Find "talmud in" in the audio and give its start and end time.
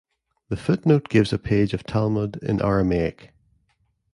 1.83-2.59